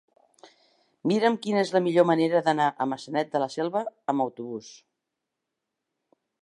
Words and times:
Mira'm 1.11 1.35
quina 1.43 1.61
és 1.65 1.73
la 1.75 1.81
millor 1.87 2.07
manera 2.11 2.41
d'anar 2.47 2.71
a 2.85 2.89
Maçanet 2.95 3.31
de 3.35 3.43
la 3.45 3.51
Selva 3.59 3.85
amb 4.15 4.27
autobús. 4.27 4.75